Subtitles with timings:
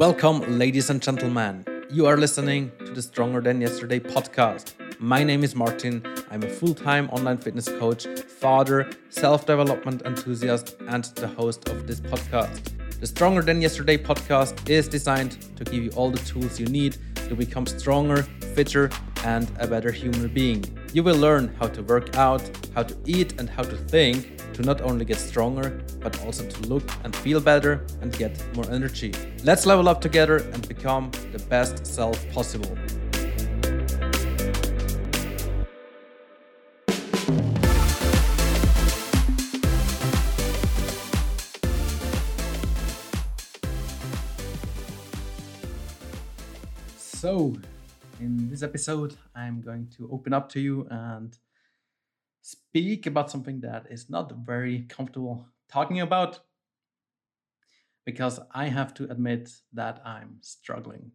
[0.00, 1.66] Welcome, ladies and gentlemen.
[1.90, 4.72] You are listening to the Stronger Than Yesterday podcast.
[4.98, 6.02] My name is Martin.
[6.30, 11.86] I'm a full time online fitness coach, father, self development enthusiast, and the host of
[11.86, 12.70] this podcast.
[12.98, 16.96] The Stronger Than Yesterday podcast is designed to give you all the tools you need
[17.28, 18.22] to become stronger,
[18.54, 18.88] fitter,
[19.26, 20.64] and a better human being.
[20.94, 22.40] You will learn how to work out,
[22.74, 26.60] how to eat, and how to think to not only get stronger, but also to
[26.68, 29.12] look and feel better and get more energy.
[29.44, 32.76] Let's level up together and become the best self possible.
[46.96, 47.54] So,
[48.18, 51.36] in this episode, I'm going to open up to you and
[52.42, 56.40] speak about something that is not very comfortable talking about
[58.04, 61.12] because I have to admit that I'm struggling.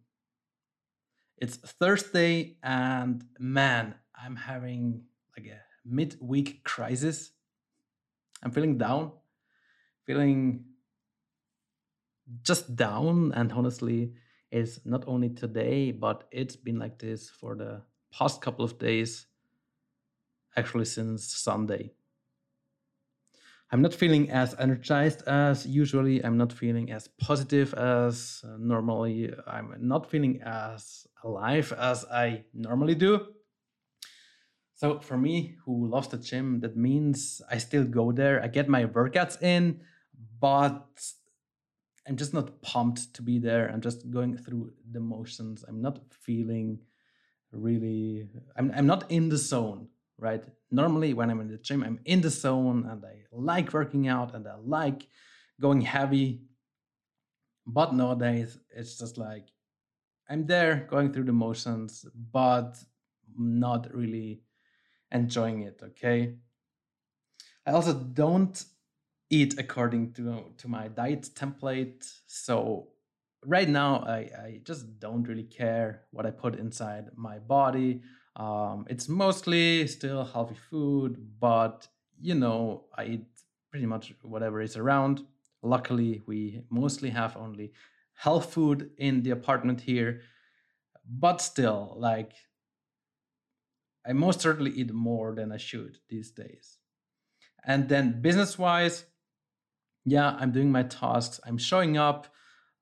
[1.38, 5.02] It's Thursday, and man, I'm having
[5.36, 7.32] like a mid-week crisis.
[8.42, 9.12] I'm feeling down,
[10.06, 10.64] feeling
[12.42, 14.14] just down, and honestly,
[14.50, 17.82] it's not only today, but it's been like this for the
[18.12, 19.26] past couple of days
[20.56, 21.92] actually since Sunday.
[23.72, 26.24] I'm not feeling as energized as usually.
[26.24, 29.32] I'm not feeling as positive as uh, normally.
[29.46, 33.26] I'm not feeling as alive as I normally do.
[34.76, 38.42] So, for me, who loves the gym, that means I still go there.
[38.42, 39.80] I get my workouts in,
[40.38, 41.02] but
[42.06, 43.68] I'm just not pumped to be there.
[43.68, 45.64] I'm just going through the motions.
[45.66, 46.78] I'm not feeling
[47.50, 49.88] really, I'm, I'm not in the zone
[50.18, 50.44] right?
[50.70, 54.34] Normally, when I'm in the gym, I'm in the zone and I like working out
[54.34, 55.06] and I like
[55.60, 56.42] going heavy.
[57.66, 59.48] But nowadays, it's just like
[60.28, 62.76] I'm there going through the motions, but
[63.36, 64.42] not really
[65.12, 66.36] enjoying it, okay?
[67.66, 68.64] I also don't
[69.30, 72.08] eat according to, to my diet template.
[72.26, 72.88] So
[73.44, 78.02] right now, I, I just don't really care what I put inside my body
[78.36, 81.88] um, it's mostly still healthy food, but
[82.20, 83.26] you know, I eat
[83.70, 85.22] pretty much whatever is around.
[85.62, 87.72] Luckily, we mostly have only
[88.14, 90.20] health food in the apartment here,
[91.08, 92.32] but still, like,
[94.06, 96.78] I most certainly eat more than I should these days.
[97.64, 99.04] And then business wise,
[100.04, 102.28] yeah, I'm doing my tasks, I'm showing up,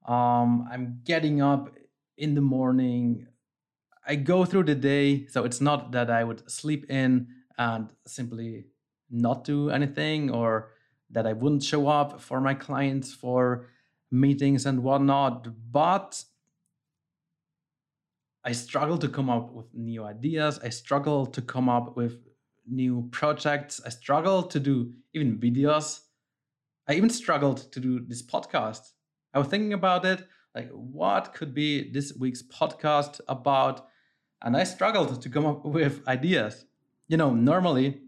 [0.06, 1.74] um, I'm getting up
[2.18, 3.26] in the morning,
[4.06, 8.66] I go through the day, so it's not that I would sleep in and simply
[9.10, 10.72] not do anything or
[11.10, 13.68] that I wouldn't show up for my clients for
[14.10, 15.48] meetings and whatnot.
[15.72, 16.22] But
[18.44, 20.60] I struggle to come up with new ideas.
[20.62, 22.18] I struggle to come up with
[22.68, 23.80] new projects.
[23.86, 26.00] I struggle to do even videos.
[26.86, 28.80] I even struggled to do this podcast.
[29.32, 33.86] I was thinking about it like, what could be this week's podcast about?
[34.44, 36.66] And I struggled to come up with ideas.
[37.08, 38.02] You know, normally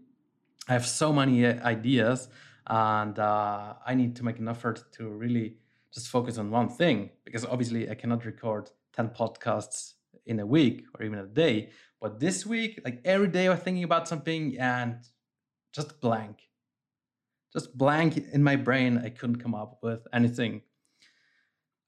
[0.69, 2.29] I have so many uh, ideas,
[2.67, 5.57] and uh, I need to make an effort to really
[5.91, 9.93] just focus on one thing because obviously I cannot record 10 podcasts
[10.27, 11.71] in a week or even a day.
[11.99, 14.99] But this week, like every day, I was thinking about something and
[15.73, 16.41] just blank.
[17.51, 19.01] Just blank in my brain.
[19.03, 20.61] I couldn't come up with anything.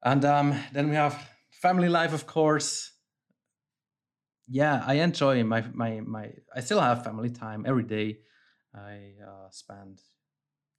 [0.03, 2.93] And um, then we have family life, of course
[4.49, 6.33] yeah, I enjoy my my my.
[6.55, 8.19] I still have family time every day.
[8.73, 10.01] I uh, spend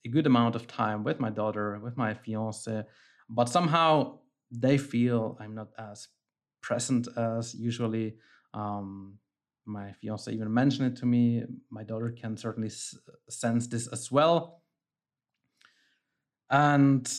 [0.04, 2.84] a good amount of time with my daughter, with my fiance,
[3.28, 4.20] but somehow
[4.50, 6.08] they feel I'm not as
[6.62, 8.19] present as usually.
[8.54, 9.19] Um,
[9.66, 11.44] my fiance even mentioned it to me.
[11.70, 12.97] My daughter can certainly s-
[13.28, 14.62] sense this as well.
[16.50, 17.11] And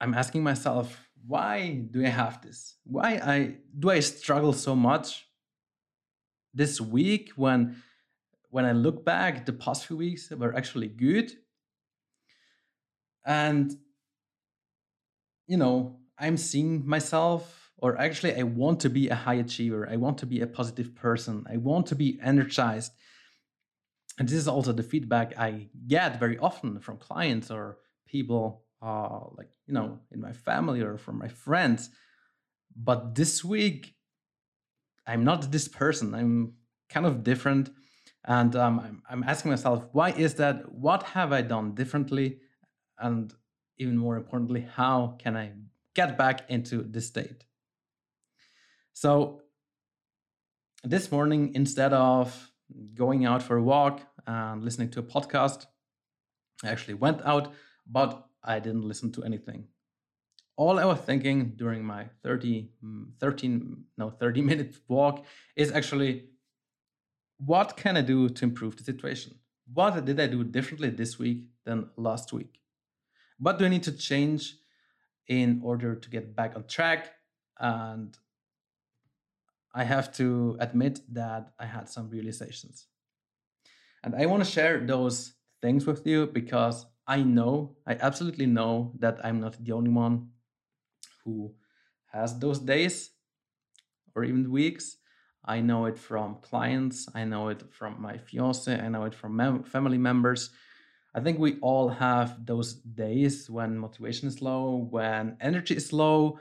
[0.00, 2.76] I'm asking myself, why do I have this?
[2.84, 5.26] Why I do I struggle so much
[6.54, 7.76] this week when
[8.50, 11.32] when I look back, the past few weeks were actually good.
[13.24, 13.76] And
[15.46, 19.88] you know, I'm seeing myself, or actually, I want to be a high achiever.
[19.90, 21.44] I want to be a positive person.
[21.50, 22.92] I want to be energized.
[24.18, 29.20] And this is also the feedback I get very often from clients or people uh,
[29.36, 31.90] like you know in my family or from my friends.
[32.76, 33.94] But this week
[35.06, 36.14] i'm not this person.
[36.14, 36.54] I'm
[36.88, 37.70] kind of different.
[38.24, 40.72] And um, I'm, I'm asking myself why is that?
[40.72, 42.38] What have i done differently?
[42.98, 43.32] And
[43.78, 45.52] even more importantly how can i
[45.94, 47.44] get back into this state.
[48.92, 49.42] So
[50.84, 52.50] this morning, instead of
[52.94, 55.66] going out for a walk and listening to a podcast,
[56.62, 57.52] I actually went out,
[57.86, 59.68] but I didn't listen to anything.
[60.56, 65.24] All I was thinking during my 30, mm, 13, no, 30 minute walk
[65.56, 66.30] is actually
[67.38, 69.36] what can I do to improve the situation?
[69.72, 72.60] What did I do differently this week than last week?
[73.38, 74.56] What do I need to change
[75.26, 77.12] in order to get back on track?
[77.58, 78.16] And
[79.74, 82.86] I have to admit that I had some realizations.
[84.02, 88.94] And I want to share those things with you because I know, I absolutely know
[89.00, 90.30] that I'm not the only one
[91.24, 91.54] who
[92.12, 93.10] has those days
[94.14, 94.96] or even weeks.
[95.44, 99.36] I know it from clients, I know it from my fiance, I know it from
[99.36, 100.50] mem- family members.
[101.14, 106.38] I think we all have those days when motivation is low, when energy is low,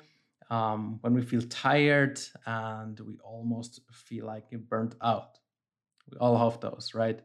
[0.49, 5.39] um, when we feel tired and we almost feel like burnt out.
[6.11, 7.21] We all have those, right?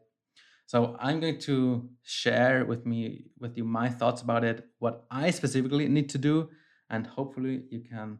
[0.67, 5.31] So I'm going to share with me with you my thoughts about it, what I
[5.31, 6.49] specifically need to do,
[6.89, 8.19] and hopefully you can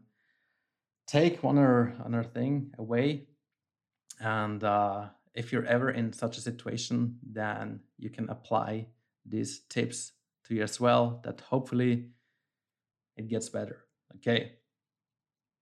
[1.07, 3.27] take one or another thing away.
[4.19, 8.87] And uh, if you're ever in such a situation, then you can apply
[9.25, 10.13] these tips
[10.45, 11.21] to you as well.
[11.23, 12.09] That hopefully
[13.17, 13.85] it gets better.
[14.17, 14.53] Okay.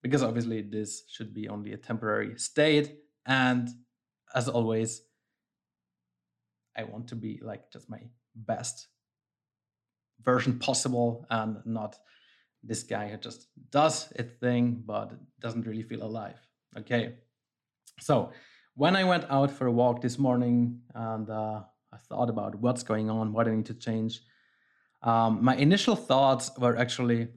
[0.02, 2.98] Because obviously, this should be only a temporary state.
[3.26, 3.70] And
[4.36, 5.02] as always,
[6.78, 8.02] I want to be like just my
[8.36, 8.88] best
[10.22, 11.98] version possible and not
[12.64, 16.40] this guy who just does a thing but doesn't really feel alive.
[16.78, 17.16] Okay.
[18.00, 18.32] So
[18.76, 21.62] when I went out for a walk this morning and uh,
[21.92, 24.22] I thought about what's going on, what I need to change,
[25.02, 27.28] um, my initial thoughts were actually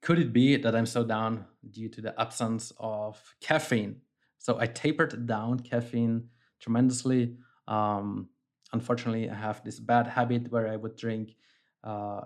[0.00, 4.00] could it be that I'm so down due to the absence of caffeine?
[4.38, 6.28] So I tapered down caffeine
[6.60, 7.36] tremendously.
[7.68, 8.28] Um,
[8.72, 11.36] unfortunately, I have this bad habit where I would drink
[11.84, 12.22] uh,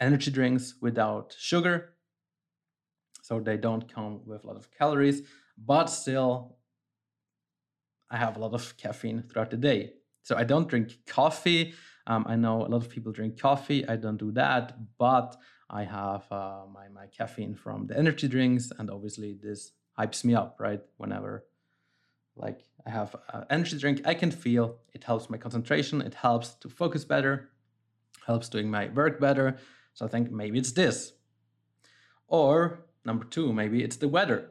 [0.00, 1.94] energy drinks without sugar.
[3.22, 5.22] So they don't come with a lot of calories,
[5.56, 6.56] but still,
[8.10, 9.94] I have a lot of caffeine throughout the day.
[10.22, 11.74] So I don't drink coffee.
[12.06, 13.88] Um, I know a lot of people drink coffee.
[13.88, 15.36] I don't do that, but
[15.70, 20.34] I have uh, my, my caffeine from the energy drinks, and obviously this hypes me
[20.34, 20.80] up, right?
[20.98, 21.46] Whenever
[22.36, 26.54] like I have an energy drink, I can feel it helps my concentration, it helps
[26.54, 27.50] to focus better,
[28.26, 29.58] helps doing my work better.
[29.94, 31.12] So I think maybe it's this.
[32.28, 34.50] Or number two, maybe it's the weather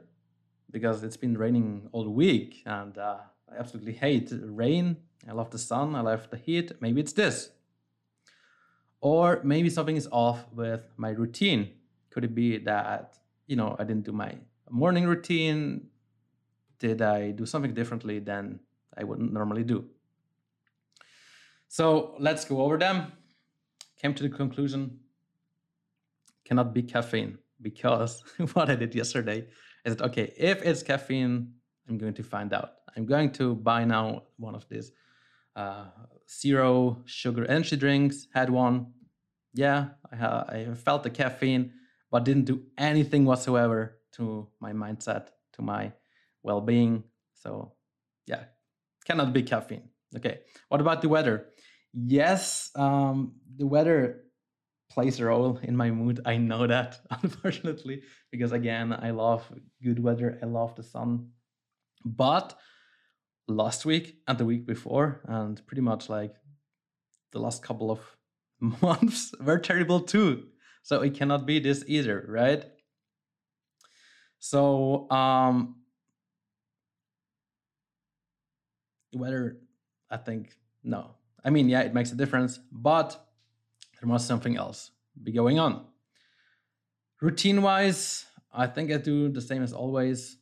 [0.70, 3.18] because it's been raining all week and uh,
[3.52, 4.98] I absolutely hate rain.
[5.28, 6.72] I love the sun, I love the heat.
[6.80, 7.52] Maybe it's this.
[9.02, 11.72] Or maybe something is off with my routine.
[12.12, 13.18] Could it be that,
[13.48, 14.36] you know, I didn't do my
[14.70, 15.88] morning routine
[16.82, 18.60] did I do something differently than
[18.98, 19.86] I would normally do?
[21.70, 23.14] So let's go over them.
[24.02, 25.00] Came to the conclusion
[26.44, 28.24] cannot be caffeine because
[28.54, 29.48] what I did yesterday
[29.86, 31.54] is that okay, if it's caffeine,
[31.88, 32.72] I'm going to find out.
[32.98, 34.92] I'm going to buy now one of these
[35.56, 35.86] uh,
[36.30, 38.28] zero sugar energy drinks.
[38.34, 38.88] Had one,
[39.54, 41.72] yeah, I, I felt the caffeine,
[42.12, 45.94] but didn't do anything whatsoever to my mindset, to my
[46.44, 47.04] well-being.
[47.34, 47.74] So
[48.28, 48.46] yeah,
[49.06, 49.90] cannot be caffeine.
[50.16, 50.40] Okay.
[50.70, 51.48] What about the weather?
[51.94, 54.24] Yes, um, the weather
[54.90, 56.22] plays a role in my mood.
[56.26, 59.50] I know that, unfortunately, because again, I love
[59.84, 60.38] good weather.
[60.42, 61.30] I love the sun.
[62.04, 62.58] But
[63.48, 66.36] last week and the week before, and pretty much like
[67.32, 68.00] the last couple of
[68.82, 70.48] months were terrible too.
[70.84, 72.66] So it cannot be this either, right?
[74.40, 75.81] So um
[79.14, 79.58] weather
[80.12, 80.54] I think
[80.84, 81.16] no.
[81.44, 83.12] I mean, yeah, it makes a difference, but
[84.00, 84.92] there must something else
[85.24, 85.86] be going on.
[87.22, 90.38] Routine wise, I think I do the same as always.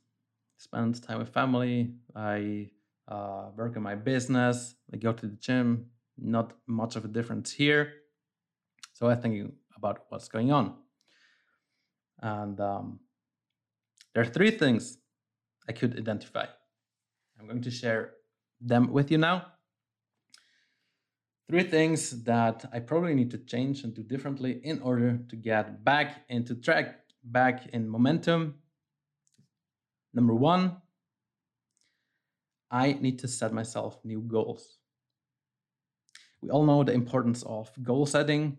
[0.57, 1.93] Spend time with family.
[2.15, 2.71] I
[3.07, 4.75] uh, work on my business.
[4.91, 5.85] I go to the gym.
[6.17, 7.93] Not much of a difference here.
[8.93, 10.75] So I think about what's going on.
[12.21, 12.99] And um,
[14.13, 14.97] there are three things
[15.69, 16.45] I could identify.
[17.39, 18.15] I'm going to share
[18.61, 19.45] them with you now.
[21.49, 25.83] Three things that I probably need to change and do differently in order to get
[25.83, 28.55] back into track, back in momentum.
[30.13, 30.77] Number one,
[32.69, 34.77] I need to set myself new goals.
[36.41, 38.57] We all know the importance of goal setting.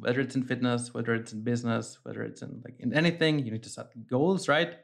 [0.00, 3.50] whether it's in fitness, whether it's in business, whether it's in like in anything, you
[3.52, 4.76] need to set goals, right?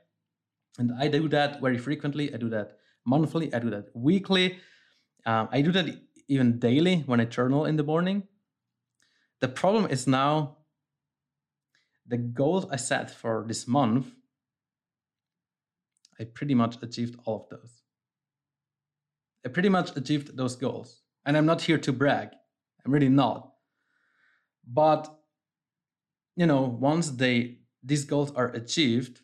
[0.79, 2.33] And I do that very frequently.
[2.33, 3.53] I do that monthly.
[3.55, 4.59] I do that weekly.
[5.25, 5.87] Um, I do that
[6.29, 8.25] even daily when I journal in the morning.
[9.41, 10.59] The problem is now
[12.07, 14.07] the goals I set for this month,
[16.19, 17.83] I pretty much achieved all of those.
[19.45, 21.03] I pretty much achieved those goals.
[21.25, 22.31] And I'm not here to brag.
[22.85, 23.53] I'm really not.
[24.67, 25.13] But
[26.37, 29.21] you know, once they these goals are achieved,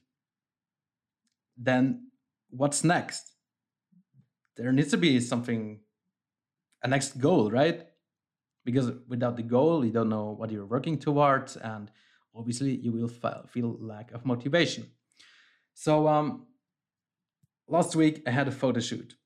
[1.57, 2.11] then
[2.51, 3.32] what's next?
[4.62, 5.81] There needs to be something
[6.85, 7.85] a next goal, right?
[8.64, 11.90] Because without the goal, you don't know what you're working towards, and
[12.33, 14.87] obviously you will feel lack of motivation.
[15.75, 16.47] So um,
[17.66, 19.16] last week I had a photo shoot,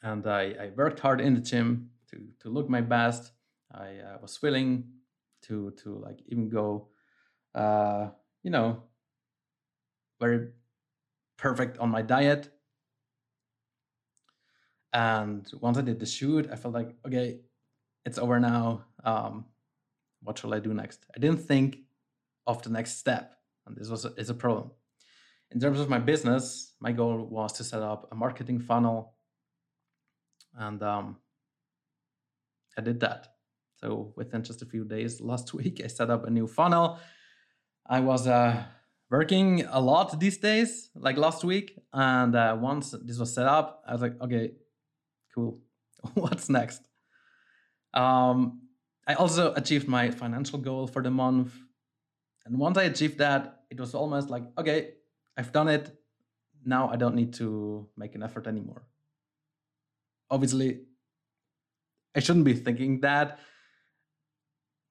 [0.00, 3.32] and I, I worked hard in the gym to to look my best.
[3.72, 4.84] I uh, was willing
[5.46, 6.90] to to like even go,
[7.52, 8.10] uh,
[8.44, 8.84] you know,
[10.20, 10.50] very
[11.36, 12.55] perfect on my diet
[14.92, 17.40] and once I did the shoot, I felt like, okay,
[18.04, 18.84] it's over now.
[19.04, 19.46] Um,
[20.22, 21.04] what shall I do next?
[21.14, 21.78] I didn't think
[22.46, 24.70] of the next step, and this was a, is a problem.
[25.50, 29.14] In terms of my business, my goal was to set up a marketing funnel,
[30.54, 31.16] and um,
[32.76, 33.34] I did that.
[33.76, 36.98] So within just a few days last week, I set up a new funnel.
[37.88, 38.64] I was uh,
[39.10, 43.82] working a lot these days, like last week, and uh, once this was set up,
[43.86, 44.52] I was like, okay,
[45.36, 45.60] cool.
[46.14, 46.82] What's next?
[47.94, 48.62] Um,
[49.06, 51.54] I also achieved my financial goal for the month.
[52.44, 54.94] And once I achieved that, it was almost like, okay,
[55.36, 55.94] I've done it.
[56.64, 58.82] Now I don't need to make an effort anymore.
[60.30, 60.80] Obviously,
[62.16, 63.38] I shouldn't be thinking that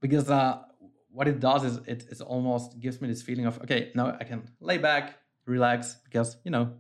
[0.01, 0.61] because uh,
[1.09, 4.23] what it does is it, it almost gives me this feeling of, okay, now I
[4.23, 6.73] can lay back, relax, because, you know,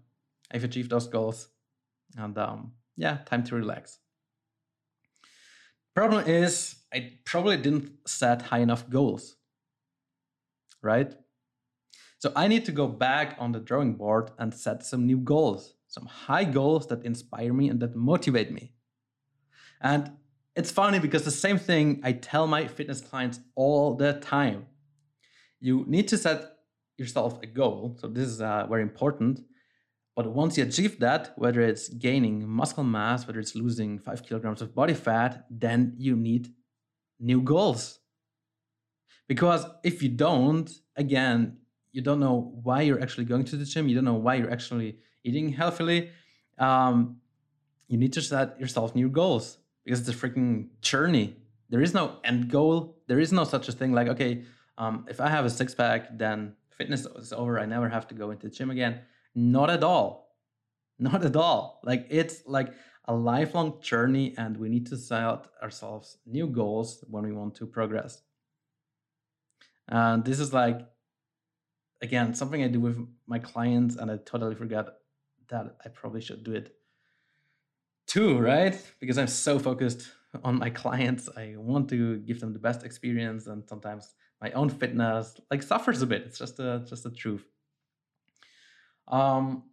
[0.51, 1.49] I've achieved those goals.
[2.17, 3.99] And um, yeah, time to relax.
[5.95, 9.37] Problem is, I probably didn't set high enough goals,
[10.81, 11.13] right?
[12.19, 15.75] So I need to go back on the drawing board and set some new goals,
[15.87, 18.73] some high goals that inspire me and that motivate me.
[19.81, 20.11] And
[20.55, 24.65] it's funny because the same thing I tell my fitness clients all the time.
[25.59, 26.57] You need to set
[26.97, 27.97] yourself a goal.
[27.99, 29.41] So this is uh, very important.
[30.15, 34.61] But once you achieve that, whether it's gaining muscle mass, whether it's losing five kilograms
[34.61, 36.53] of body fat, then you need
[37.19, 37.99] new goals.
[39.27, 41.57] Because if you don't, again,
[41.91, 44.51] you don't know why you're actually going to the gym, you don't know why you're
[44.51, 46.11] actually eating healthily.
[46.57, 47.17] Um,
[47.87, 51.35] you need to set yourself new goals because it's a freaking journey.
[51.69, 52.97] There is no end goal.
[53.07, 54.43] There is no such a thing like, okay,
[54.77, 57.59] um, if I have a six pack, then fitness is over.
[57.59, 59.01] I never have to go into the gym again
[59.35, 60.35] not at all.
[60.97, 61.81] Not at all.
[61.83, 62.73] Like it's like
[63.05, 67.67] a lifelong journey, and we need to set ourselves new goals when we want to
[67.67, 68.21] progress.
[69.87, 70.79] And this is like,
[72.01, 74.95] again, something I do with my clients, and I totally forgot
[75.49, 76.75] that I probably should do it
[78.07, 78.75] too, right?
[78.99, 80.09] Because I'm so focused
[80.43, 81.29] on my clients.
[81.37, 86.01] I want to give them the best experience, and sometimes my own fitness like suffers
[86.01, 86.23] a bit.
[86.23, 87.45] It's just a just the truth.
[89.07, 89.63] Um,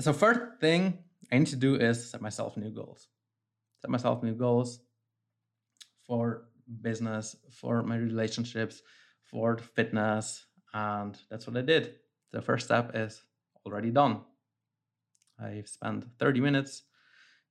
[0.00, 0.98] so first thing
[1.32, 3.08] I need to do is set myself new goals.
[3.80, 4.80] Set myself new goals
[6.06, 6.48] for
[6.82, 8.82] business, for my relationships,
[9.24, 11.96] for fitness, and that's what I did.
[12.32, 13.22] The first step is
[13.64, 14.20] already done.
[15.40, 16.82] I've spent 30 minutes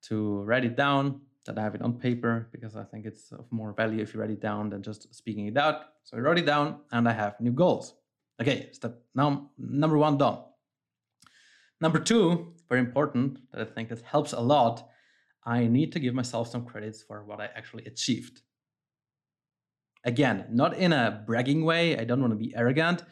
[0.04, 3.52] to write it down, that I have it on paper because I think it's of
[3.52, 5.86] more value if you write it down than just speaking it out.
[6.04, 7.96] So I wrote it down and I have new goals.
[8.42, 10.40] Okay, step now number one done.
[11.82, 14.90] Number two, very important, that I think that helps a lot.
[15.46, 18.42] I need to give myself some credits for what I actually achieved.
[20.04, 23.04] Again, not in a bragging way, I don't want to be arrogant,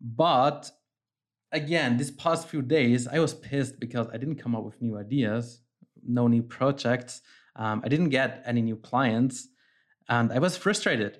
[0.00, 0.70] but
[1.52, 4.98] again, these past few days, I was pissed because I didn't come up with new
[4.98, 5.60] ideas,
[6.02, 7.22] no new projects,
[7.56, 9.48] um, I didn't get any new clients,
[10.08, 11.18] and I was frustrated.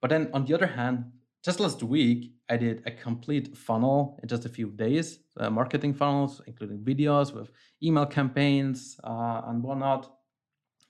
[0.00, 1.12] But then on the other hand,
[1.46, 5.94] just last week, I did a complete funnel in just a few days, uh, marketing
[5.94, 10.12] funnels, including videos with email campaigns uh, and whatnot,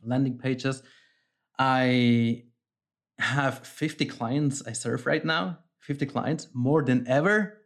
[0.03, 0.83] landing pages.
[1.59, 2.45] I
[3.19, 7.59] have 50 clients I serve right now, 50 clients, more than ever.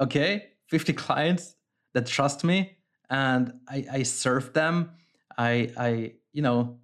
[0.00, 1.56] Okay, 50 clients
[1.92, 2.78] that trust me
[3.10, 4.92] and I, I serve them.
[5.36, 6.78] I, I, you know,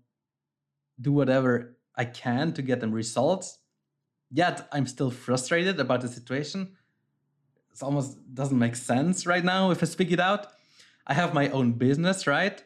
[1.01, 3.59] do whatever I can to get them results.
[4.31, 6.77] Yet I'm still frustrated about the situation.
[7.73, 10.49] It almost doesn't make sense right now if I speak it out.
[11.07, 12.63] I have my own business, right?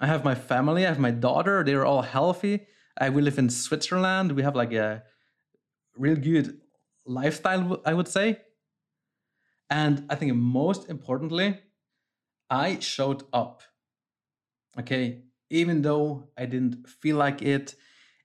[0.00, 2.66] I have my family, I have my daughter, they're all healthy.
[2.98, 4.32] I we live in Switzerland.
[4.32, 5.04] We have like a
[5.96, 6.60] real good
[7.06, 8.40] lifestyle, I would say.
[9.70, 11.58] And I think most importantly,
[12.50, 13.62] I showed up.
[14.78, 17.74] Okay, even though I didn't feel like it,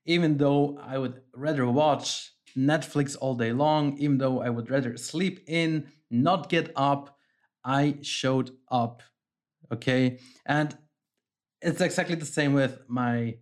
[0.06, 4.98] even though I would rather watch Netflix all day long, even though I would rather
[4.98, 7.18] sleep in, not get up,
[7.64, 9.04] I showed up.
[9.72, 10.20] Okay.
[10.46, 10.78] And
[11.62, 13.38] it's exactly the same with my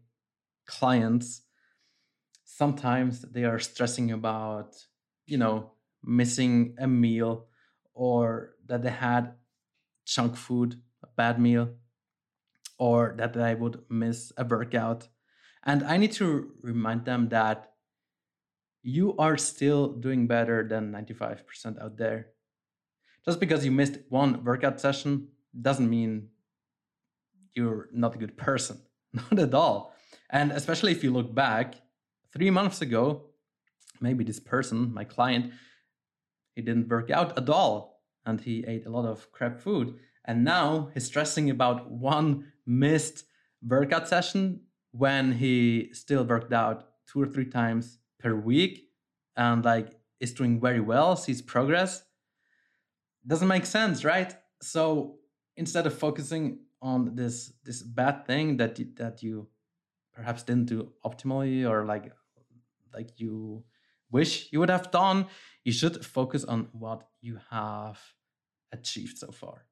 [0.66, 1.42] clients.
[2.44, 4.76] Sometimes they are stressing about,
[5.26, 7.48] you know, missing a meal
[7.94, 9.34] or that they had
[10.06, 11.76] junk food, a bad meal,
[12.78, 15.08] or that they would miss a workout.
[15.64, 17.75] And I need to remind them that
[18.86, 22.28] you are still doing better than 95% out there.
[23.26, 26.30] Just because you missed one workout session doesn't mean
[27.56, 28.80] you're not a good person.
[29.14, 29.96] Not at all.
[30.30, 31.76] And especially if you look back
[32.32, 33.30] three months ago,
[34.02, 35.54] maybe this person, my client,
[36.54, 39.96] he didn't work out at all and he ate a lot of crap food.
[40.26, 43.24] And now he's stressing about one missed
[43.66, 44.62] workout session
[44.92, 48.90] when he still worked out two or three times per week
[49.38, 52.04] and like is doing very well, sees progress.
[53.28, 54.36] Doesn't make sense, right?
[54.64, 55.20] So
[55.56, 59.48] instead of focusing on this this bad thing that that you
[60.12, 62.12] perhaps didn't do optimally or like
[62.94, 63.64] like you
[64.12, 65.26] wish you would have done
[65.64, 68.00] you should focus on what you have
[68.72, 69.66] achieved so far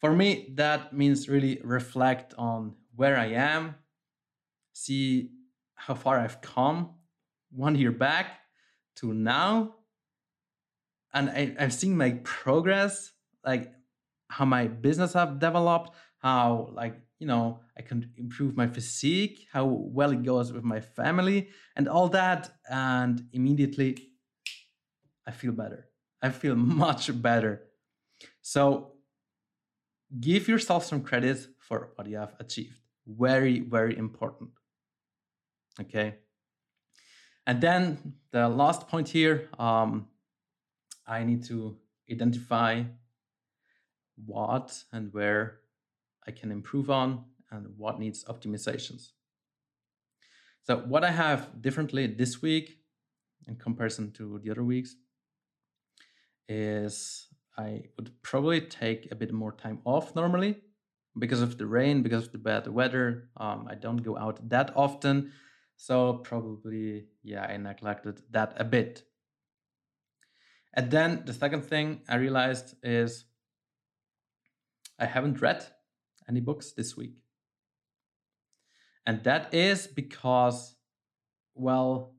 [0.00, 3.74] for me that means really reflect on where i am
[4.72, 5.30] see
[5.74, 6.94] how far i've come
[7.50, 8.40] one year back
[8.96, 9.74] to now
[11.12, 13.12] and I, i've seen my progress
[13.44, 13.72] like
[14.34, 19.64] how my business have developed, how like you know I can improve my physique, how
[19.66, 23.96] well it goes with my family, and all that, and immediately
[25.26, 25.88] I feel better.
[26.22, 27.62] I feel much better.
[28.42, 28.92] So
[30.20, 32.80] give yourself some credit for what you have achieved.
[33.06, 34.50] Very, very important.
[35.80, 36.16] Okay.
[37.46, 40.06] And then the last point here, um,
[41.06, 41.76] I need to
[42.10, 42.84] identify
[44.24, 45.60] what and where
[46.26, 49.10] I can improve on and what needs optimizations.
[50.62, 52.78] So what I have differently this week
[53.46, 54.96] in comparison to the other weeks
[56.48, 60.56] is I would probably take a bit more time off normally
[61.18, 63.28] because of the rain, because of the bad weather.
[63.36, 65.32] Um, I don't go out that often.
[65.76, 69.02] So probably, yeah, I neglected that a bit.
[70.74, 73.24] And then the second thing I realized is
[74.98, 75.64] I haven't read
[76.28, 77.16] any books this week.
[79.06, 80.76] And that is because,
[81.54, 82.14] well,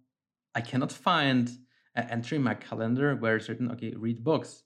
[0.53, 1.49] I cannot find
[1.95, 4.63] an entry in my calendar where it's written, okay, read books.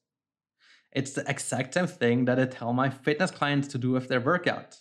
[0.91, 4.19] It's the exact same thing that I tell my fitness clients to do with their
[4.19, 4.75] workout.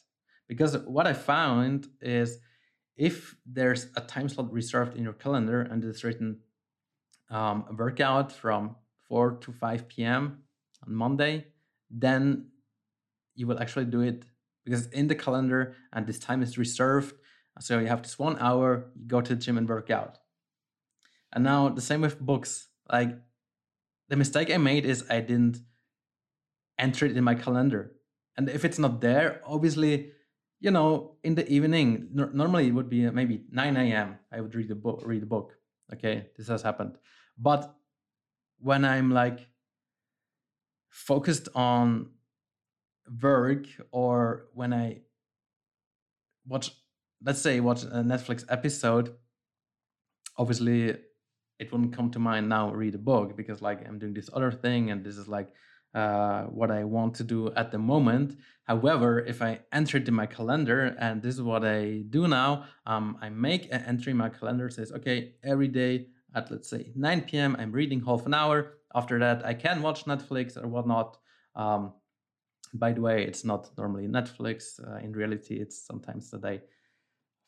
[0.49, 2.38] Because what I found is
[2.98, 6.40] if there's a time slot reserved in your calendar and it's written
[7.30, 8.76] um, workout from
[9.08, 10.42] 4 to 5 p.m.
[10.87, 11.46] on Monday,
[11.90, 12.48] then
[13.37, 14.24] you will actually do it
[14.64, 17.14] because it's in the calendar and this time is reserved.
[17.61, 20.18] So you have this one hour, you go to the gym and work out.
[21.32, 22.68] And now the same with books.
[22.90, 23.16] Like
[24.08, 25.58] the mistake I made is I didn't
[26.78, 27.92] enter it in my calendar.
[28.37, 30.12] And if it's not there, obviously,
[30.61, 34.18] you know, in the evening, n- normally it would be uh, maybe 9 a.m.
[34.33, 35.55] I would read the book, read the book.
[35.92, 36.99] Okay, this has happened.
[37.38, 37.75] But
[38.59, 39.47] when I'm like
[40.90, 42.11] focused on
[43.23, 45.03] work or when I
[46.47, 46.73] watch,
[47.23, 49.14] let's say, watch a Netflix episode,
[50.37, 50.97] obviously
[51.59, 54.53] it wouldn't come to mind now read a book because like I'm doing this other
[54.53, 55.49] thing and this is like
[55.94, 58.38] uh, what I want to do at the moment.
[58.64, 62.64] However, if I enter it in my calendar and this is what I do now,
[62.87, 66.92] um, I make an entry in my calendar says, okay, every day at let's say
[66.94, 67.57] 9 p.m.
[67.59, 68.74] I'm reading half an hour.
[68.94, 71.16] After that, I can watch Netflix or whatnot.
[71.55, 71.92] Um,
[72.74, 74.79] by the way, it's not normally Netflix.
[74.87, 76.61] Uh, in reality, it's sometimes that I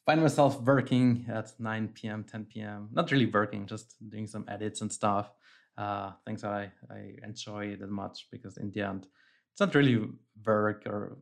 [0.07, 2.89] find myself working at 9 p.m., 10 p.m.
[2.93, 5.31] Not really working, just doing some edits and stuff.
[5.81, 9.07] Uh, things I, I enjoy that much because in the end,
[9.51, 9.99] it's not really
[10.45, 11.17] work or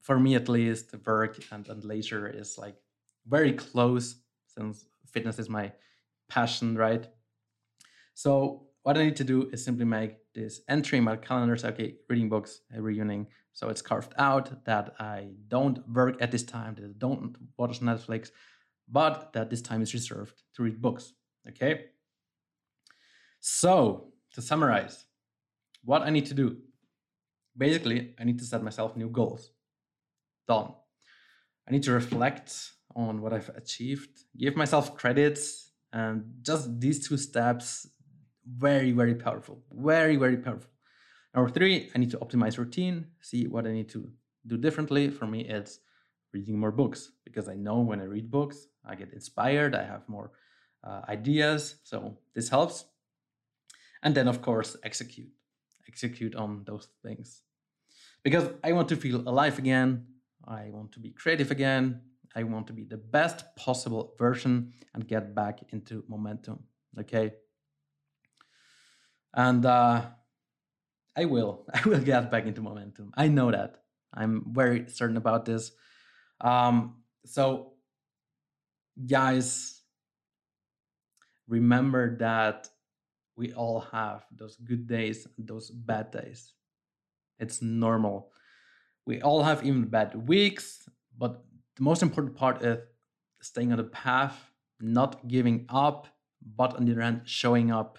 [0.00, 2.74] for me at least, work and, and leisure is like
[3.26, 4.16] very close
[4.48, 5.70] since fitness is my
[6.28, 7.06] passion, right?
[8.14, 11.56] So what I need to do is simply make this entry in my calendar.
[11.56, 13.28] Say, okay, reading books every evening.
[13.52, 17.78] So it's carved out that I don't work at this time, that I don't watch
[17.80, 18.30] Netflix,
[18.88, 21.12] but that this time is reserved to read books.
[21.48, 21.91] Okay.
[23.44, 25.04] So to summarize,
[25.84, 26.58] what I need to do
[27.58, 29.50] basically, I need to set myself new goals.
[30.46, 30.72] Done.
[31.68, 37.16] I need to reflect on what I've achieved, give myself credits, and just these two
[37.16, 37.88] steps
[38.46, 39.60] very, very powerful.
[39.72, 40.70] Very, very powerful.
[41.34, 44.08] Number three, I need to optimize routine, see what I need to
[44.46, 45.10] do differently.
[45.10, 45.80] For me, it's
[46.32, 50.08] reading more books because I know when I read books, I get inspired, I have
[50.08, 50.30] more
[50.84, 51.76] uh, ideas.
[51.82, 52.84] So this helps.
[54.02, 55.30] And then, of course, execute.
[55.88, 57.42] Execute on those things.
[58.22, 60.06] Because I want to feel alive again.
[60.46, 62.00] I want to be creative again.
[62.34, 66.60] I want to be the best possible version and get back into momentum.
[66.98, 67.32] Okay.
[69.34, 70.06] And uh,
[71.16, 71.66] I will.
[71.74, 73.12] I will get back into momentum.
[73.16, 73.82] I know that.
[74.14, 75.72] I'm very certain about this.
[76.40, 77.72] Um, so,
[79.06, 79.80] guys,
[81.48, 82.68] remember that
[83.36, 86.52] we all have those good days, those bad days.
[87.38, 88.32] It's normal.
[89.06, 91.42] We all have even bad weeks, but
[91.76, 92.78] the most important part is
[93.40, 96.06] staying on the path, not giving up,
[96.56, 97.98] but on the other hand, showing up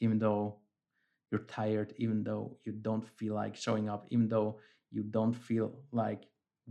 [0.00, 0.60] even though
[1.30, 4.58] you're tired, even though you don't feel like showing up, even though
[4.90, 6.24] you don't feel like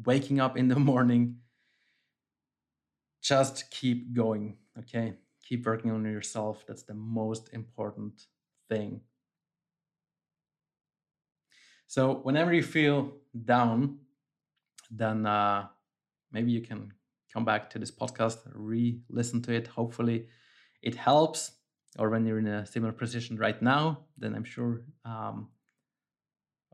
[0.05, 1.37] waking up in the morning.
[3.21, 5.15] Just keep going, okay?
[5.47, 6.65] Keep working on yourself.
[6.67, 8.25] That's the most important
[8.69, 9.01] thing.
[11.87, 13.13] So, whenever you feel
[13.45, 13.99] down,
[14.91, 15.67] then uh,
[16.31, 16.91] maybe you can
[17.31, 19.67] come back to this podcast, re listen to it.
[19.67, 20.27] Hopefully,
[20.81, 21.57] it helps
[21.97, 25.49] or when you're in a similar position right now, then I'm sure, um,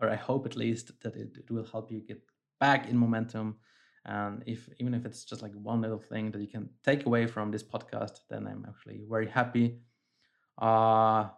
[0.02, 2.22] or I hope at least that it, it, will help you get
[2.60, 3.58] back in momentum.
[4.06, 7.26] And if even if it's just like one little thing that you can take away
[7.26, 9.80] from this podcast, then I'm actually very happy.
[10.58, 11.30] Uh,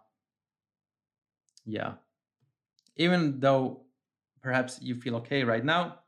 [1.64, 1.94] yeah.
[2.96, 3.82] Even though
[4.42, 6.00] perhaps you feel okay right now,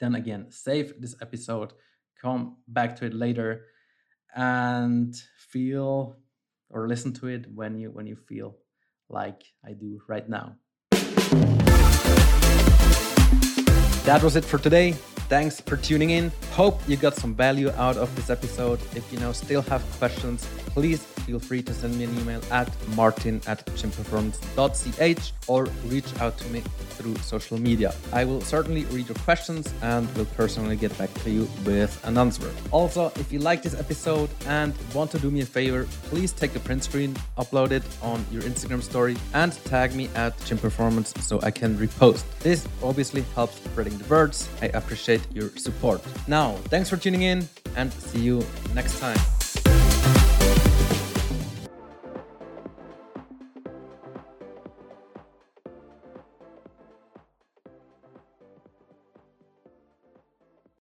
[0.00, 1.72] then again, save this episode,
[2.20, 3.66] come back to it later,
[4.34, 6.16] and feel
[6.68, 8.56] or listen to it when you when you feel
[9.08, 10.56] like I do right now.
[14.04, 14.94] That was it for today.
[15.28, 16.30] Thanks for tuning in.
[16.52, 18.78] Hope you got some value out of this episode.
[18.94, 22.70] If you now still have questions, please feel free to send me an email at
[22.90, 26.60] martin at gymperformance.ch or reach out to me
[26.90, 27.92] through social media.
[28.12, 32.16] I will certainly read your questions and will personally get back to you with an
[32.18, 32.50] answer.
[32.70, 36.54] Also, if you like this episode and want to do me a favor, please take
[36.54, 41.40] a print screen, upload it on your Instagram story, and tag me at gymperformance so
[41.42, 42.22] I can repost.
[42.40, 44.48] This obviously helps spreading the words.
[44.62, 44.68] I
[45.16, 46.02] appreciate your support.
[46.28, 49.35] Now, thanks for tuning in and see you next time.